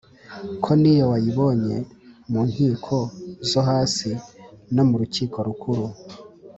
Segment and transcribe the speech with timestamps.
[0.63, 1.75] koniyo wayibona
[2.31, 2.95] mu nkiko
[3.49, 4.11] zohasi,
[4.73, 5.85] nomu Rukiko Rukuru